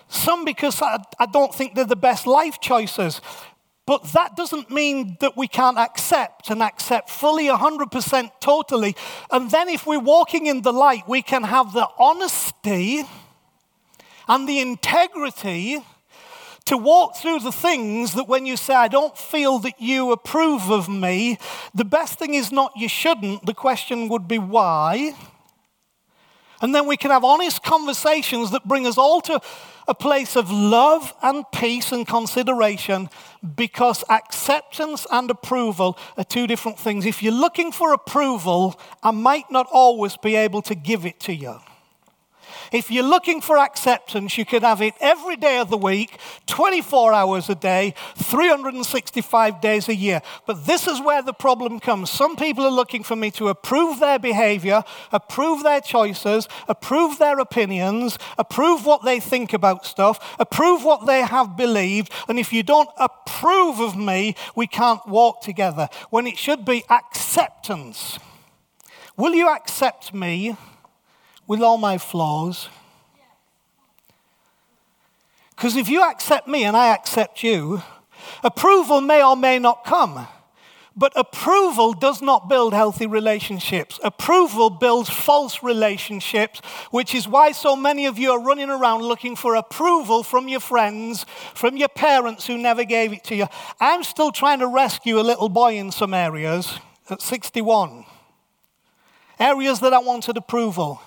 [0.08, 3.22] some because I, I don't think they're the best life choices.
[3.86, 8.96] But that doesn't mean that we can't accept and accept fully, 100% totally.
[9.32, 13.04] And then, if we're walking in the light, we can have the honesty
[14.28, 15.84] and the integrity
[16.70, 20.70] to walk through the things that when you say, I don't feel that you approve
[20.70, 21.40] of me,
[21.74, 23.48] the best thing is not you shouldn't.
[23.48, 25.16] The question would be why.
[26.62, 29.42] And then we can have honest conversations that bring us all to
[29.88, 33.10] a place of love and peace and consideration
[33.56, 37.04] because acceptance and approval are two different things.
[37.08, 41.34] If you're looking for approval, I might not always be able to give it to
[41.34, 41.60] you.
[42.72, 46.18] If you're looking for acceptance, you can have it every day of the week,
[46.48, 50.22] 24 hours a day, 365 days a year.
[50.46, 52.10] But this is where the problem comes.
[52.10, 57.40] Some people are looking for me to approve their behavior, approve their choices, approve their
[57.40, 62.12] opinions, approve what they think about stuff, approve what they have believed.
[62.28, 65.90] And if you don't approve of me, we can't walk together.
[66.10, 68.20] When it should be acceptance.
[69.18, 70.56] Will you accept me?
[71.50, 72.70] With all my flaws.
[75.50, 77.82] Because if you accept me and I accept you,
[78.44, 80.28] approval may or may not come.
[80.96, 84.00] But approval does not build healthy relationships.
[84.04, 89.36] Approval builds false relationships, which is why so many of you are running around looking
[89.36, 93.48] for approval from your friends, from your parents who never gave it to you.
[93.80, 96.78] I'm still trying to rescue a little boy in some areas
[97.10, 98.06] at 61.
[99.40, 101.02] Areas that I wanted approval.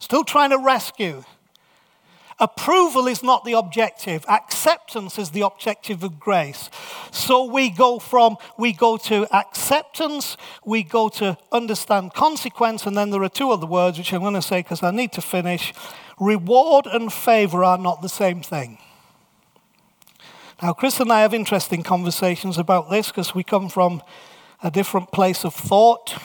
[0.00, 1.22] Still trying to rescue.
[2.40, 4.24] Approval is not the objective.
[4.26, 6.70] Acceptance is the objective of grace.
[7.12, 13.10] So we go from, we go to acceptance, we go to understand consequence, and then
[13.10, 15.74] there are two other words which I'm going to say because I need to finish.
[16.18, 18.78] Reward and favor are not the same thing.
[20.62, 24.02] Now, Chris and I have interesting conversations about this because we come from
[24.62, 26.16] a different place of thought.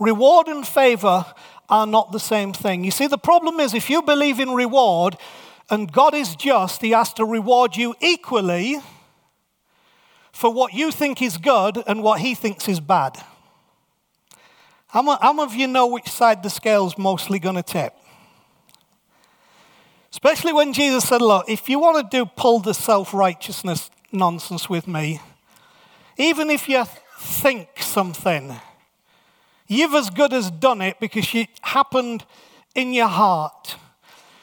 [0.00, 1.26] Reward and favor
[1.72, 2.84] are not the same thing.
[2.84, 5.16] You see, the problem is if you believe in reward,
[5.70, 8.78] and God is just, He has to reward you equally
[10.32, 13.16] for what you think is good and what He thinks is bad.
[14.88, 17.94] How many of you know which side the scale's mostly going to tip?
[20.10, 24.68] Especially when Jesus said, Look, if you want to do pull the self righteousness nonsense
[24.68, 25.22] with me,
[26.18, 26.84] even if you
[27.18, 28.54] think something,
[29.72, 32.24] you've as good as done it because it happened
[32.74, 33.76] in your heart.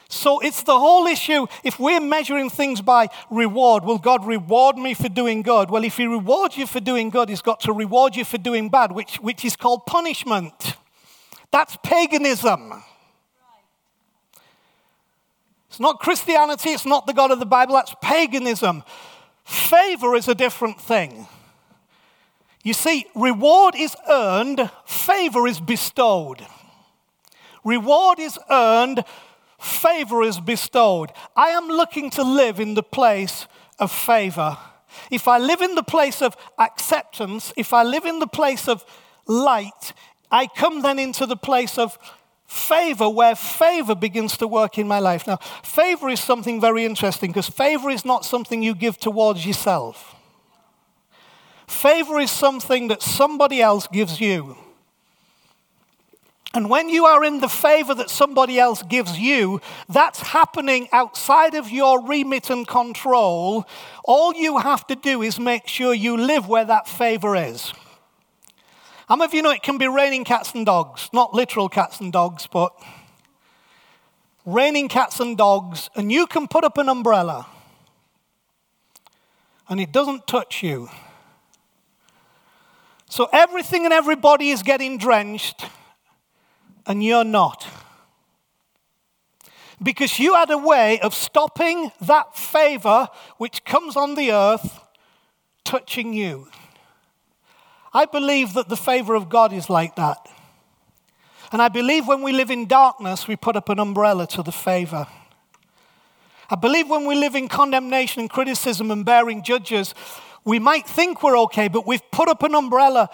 [0.08, 1.46] So it's the whole issue.
[1.62, 5.70] If we're measuring things by reward, will God reward me for doing good?
[5.70, 8.68] Well, if He rewards you for doing good, He's got to reward you for doing
[8.68, 10.74] bad, which, which is called punishment.
[11.52, 12.82] That's paganism.
[15.68, 18.82] It's not Christianity, it's not the God of the Bible, that's paganism.
[19.44, 21.28] Favor is a different thing.
[22.62, 26.46] You see, reward is earned, favor is bestowed.
[27.64, 29.04] Reward is earned,
[29.58, 31.10] favor is bestowed.
[31.34, 33.46] I am looking to live in the place
[33.78, 34.58] of favor.
[35.10, 38.84] If I live in the place of acceptance, if I live in the place of
[39.26, 39.92] light,
[40.30, 41.98] I come then into the place of
[42.46, 45.26] favor where favor begins to work in my life.
[45.26, 50.16] Now, favor is something very interesting because favor is not something you give towards yourself.
[51.70, 54.56] Favor is something that somebody else gives you.
[56.52, 61.54] And when you are in the favor that somebody else gives you, that's happening outside
[61.54, 63.66] of your remit and control.
[64.04, 67.72] All you have to do is make sure you live where that favor is.
[69.08, 71.08] Many of you know it can be raining cats and dogs?
[71.12, 72.72] Not literal cats and dogs, but
[74.44, 77.46] raining cats and dogs, and you can put up an umbrella
[79.68, 80.90] and it doesn't touch you.
[83.10, 85.66] So everything and everybody is getting drenched
[86.86, 87.66] and you're not.
[89.82, 94.78] Because you had a way of stopping that favor which comes on the earth
[95.64, 96.46] touching you.
[97.92, 100.28] I believe that the favor of God is like that.
[101.50, 104.52] And I believe when we live in darkness, we put up an umbrella to the
[104.52, 105.08] favor.
[106.48, 109.94] I believe when we live in condemnation and criticism and bearing judges,
[110.44, 113.08] we might think we're okay, but we've put up an umbrella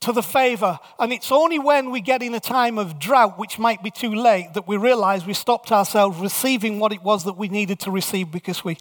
[0.00, 0.78] to the favor.
[0.98, 4.14] And it's only when we get in a time of drought, which might be too
[4.14, 7.90] late, that we realize we stopped ourselves receiving what it was that we needed to
[7.90, 8.76] receive because we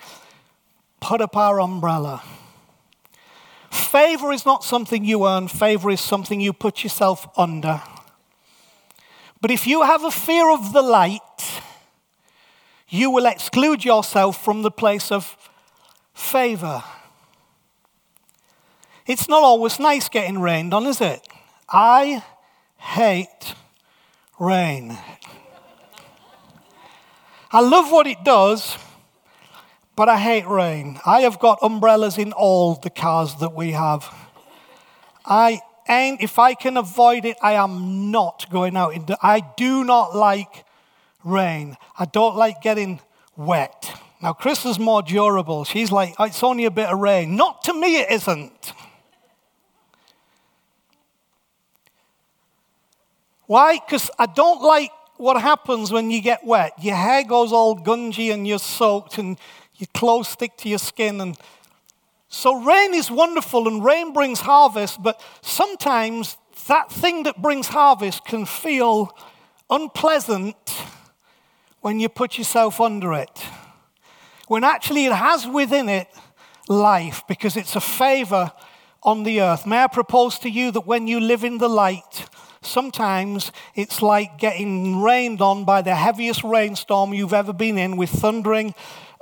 [1.00, 2.22] put up our umbrella.
[3.72, 7.82] Favor is not something you earn, favor is something you put yourself under.
[9.42, 11.20] But if you have a fear of the light,
[12.90, 15.38] you will exclude yourself from the place of
[16.14, 16.84] favor.
[19.06, 21.28] It's not always nice getting rained on, is it?
[21.70, 22.24] I
[22.78, 23.56] hate
[24.40, 24.98] rain.
[27.52, 28.78] I love what it does,
[29.96, 31.00] but I hate rain.
[31.06, 34.14] I have got umbrellas in all the cars that we have.
[35.26, 38.94] I and if I can avoid it, I am not going out.
[38.94, 40.64] Into, I do not like
[41.24, 41.76] rain.
[42.00, 43.02] I don't like getting
[43.36, 43.92] wet.
[44.22, 45.66] Now, Chris is more durable.
[45.66, 47.36] She's like, oh, it's only a bit of rain.
[47.36, 48.74] Not to me, it isn't.
[53.54, 53.78] Why?
[53.78, 56.74] Because I don't like what happens when you get wet.
[56.82, 59.38] Your hair goes all gungy and you're soaked and
[59.76, 61.22] your clothes stick to your skin.
[61.22, 61.38] And
[62.30, 66.36] so rain is wonderful and rain brings harvest, but sometimes
[66.66, 69.16] that thing that brings harvest can feel
[69.70, 70.58] unpleasant
[71.82, 73.46] when you put yourself under it.
[74.48, 76.08] When actually it has within it
[76.68, 78.52] life because it's a favor
[79.04, 79.68] on the earth.
[79.68, 82.28] May I propose to you that when you live in the light,
[82.66, 88.10] Sometimes it's like getting rained on by the heaviest rainstorm you've ever been in with
[88.10, 88.74] thundering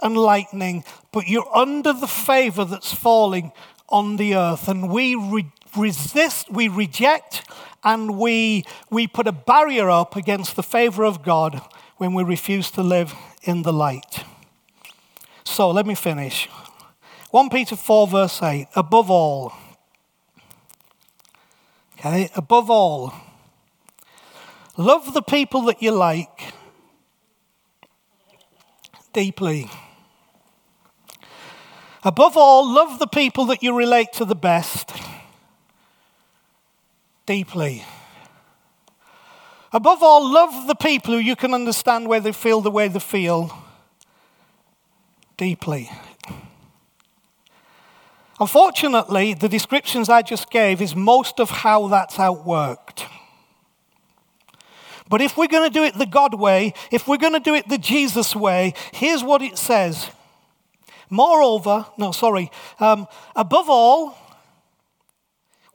[0.01, 3.51] and lightning, but you're under the favor that's falling
[3.89, 4.67] on the earth.
[4.67, 7.43] And we re- resist, we reject,
[7.83, 11.61] and we, we put a barrier up against the favor of God
[11.97, 13.13] when we refuse to live
[13.43, 14.23] in the light.
[15.43, 16.47] So let me finish.
[17.31, 19.53] 1 Peter 4, verse 8 above all,
[21.97, 23.13] okay, above all,
[24.77, 26.53] Love the people that you like
[29.13, 29.69] deeply.
[32.03, 34.91] Above all, love the people that you relate to the best
[37.25, 37.83] deeply.
[39.73, 42.99] Above all, love the people who you can understand where they feel the way they
[42.99, 43.57] feel
[45.37, 45.89] deeply.
[48.39, 53.07] Unfortunately, the descriptions I just gave is most of how that's outworked.
[55.11, 57.53] But if we're going to do it the God way, if we're going to do
[57.53, 60.09] it the Jesus way, here's what it says.
[61.09, 62.49] Moreover, no, sorry,
[62.79, 63.05] um,
[63.35, 64.17] above all,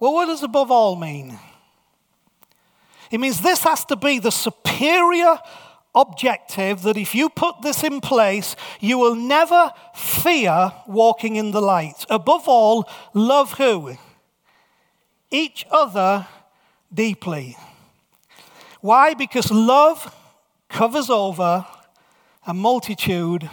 [0.01, 1.39] well, what does above all mean?
[3.11, 5.37] It means this has to be the superior
[5.95, 11.61] objective that if you put this in place, you will never fear walking in the
[11.61, 12.07] light.
[12.09, 13.99] Above all, love who?
[15.31, 16.27] Each other
[16.93, 17.59] deeply.
[18.87, 19.15] Why?
[19.15, 20.15] Because love
[20.69, 21.67] covers over
[22.47, 23.51] a multitude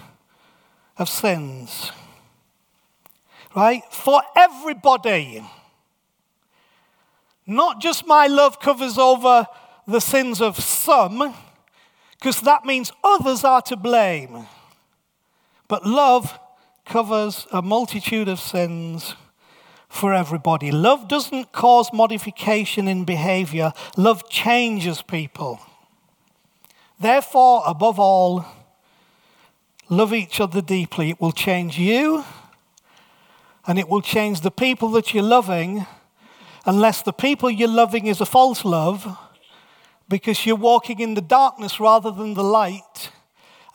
[0.95, 1.91] of sins.
[3.55, 3.81] Right?
[3.89, 5.43] For everybody.
[7.47, 9.47] Not just my love covers over
[9.87, 11.33] the sins of some,
[12.11, 14.45] because that means others are to blame.
[15.67, 16.37] But love
[16.85, 19.15] covers a multitude of sins
[19.93, 20.71] for everybody.
[20.71, 25.59] Love doesn't cause modification in behavior, love changes people.
[26.99, 28.45] Therefore, above all,
[29.89, 31.11] love each other deeply.
[31.11, 32.25] It will change you
[33.67, 35.85] and it will change the people that you're loving
[36.65, 39.17] unless the people you're loving is a false love
[40.09, 43.11] because you're walking in the darkness rather than the light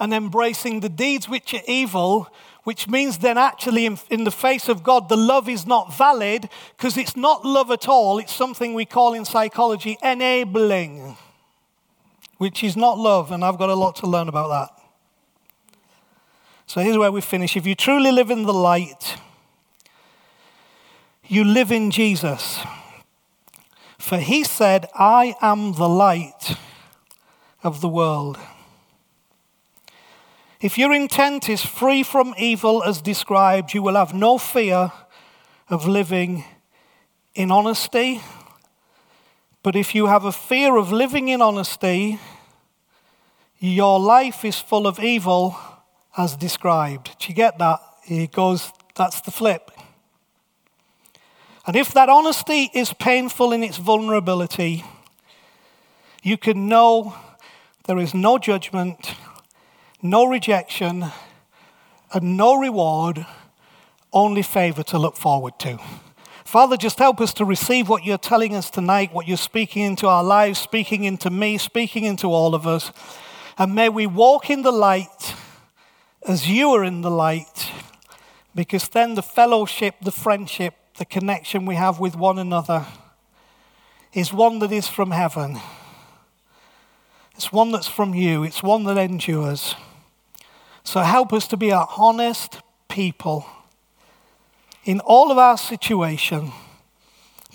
[0.01, 2.29] and embracing the deeds which are evil,
[2.69, 6.51] which means then actually in, in the face of God, the love is not valid
[6.77, 8.19] because it's not love at all.
[8.19, 11.17] It's something we call in psychology enabling,
[12.37, 14.83] which is not love, and I've got a lot to learn about that.
[16.67, 17.57] So here's where we finish.
[17.57, 19.17] If you truly live in the light,
[21.27, 22.61] you live in Jesus.
[23.97, 26.59] For he said, I am the light
[27.63, 28.37] of the world.
[30.61, 34.91] If your intent is free from evil as described, you will have no fear
[35.69, 36.45] of living
[37.37, 38.21] in honesty.
[39.63, 42.19] But if you have a fear of living in honesty,
[43.61, 45.57] your life is full of evil
[46.17, 47.17] as described.
[47.21, 47.79] Do you get that?
[48.05, 49.71] He goes, that's the flip.
[51.69, 54.85] And if that honesty is painful in its vulnerability,
[56.25, 57.15] you can know
[57.85, 59.15] there is no judgment,
[60.03, 61.07] no rejection,
[62.13, 63.27] and no reward,
[64.13, 65.79] only favor to look forward to.
[66.45, 70.07] Father, just help us to receive what you're telling us tonight, what you're speaking into
[70.07, 72.91] our lives, speaking into me, speaking into all of us.
[73.59, 75.35] And may we walk in the light
[76.27, 77.71] as you are in the light,
[78.55, 82.87] because then the fellowship, the friendship, the connection we have with one another
[84.15, 85.59] is one that is from heaven.
[87.35, 88.43] It's one that's from you.
[88.43, 89.75] It's one that endures.
[90.89, 93.45] So help us to be an honest people
[94.87, 96.51] in all of our situation,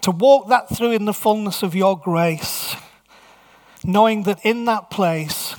[0.01, 2.75] to walk that through in the fullness of your grace,
[3.83, 5.55] knowing that in that place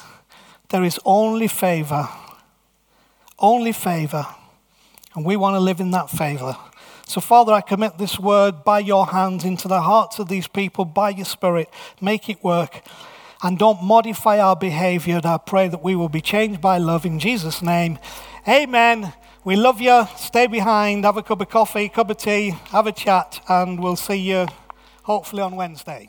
[0.68, 2.09] there is only favor.
[3.41, 4.25] Only favor.
[5.16, 6.57] And we want to live in that favor.
[7.09, 10.85] So, Father, I commit this word by your hands into the hearts of these people,
[10.85, 11.68] by your Spirit.
[12.01, 12.87] Make it work.
[13.45, 15.16] And don't modify our behavior.
[15.16, 17.99] And I pray that we will be changed by love in Jesus' name.
[18.49, 19.12] Amen.
[19.45, 20.09] We love you.
[20.16, 21.05] Stay behind.
[21.05, 24.47] Have a cup of coffee, cup of tea, have a chat, and we'll see you
[25.03, 26.09] hopefully on Wednesday.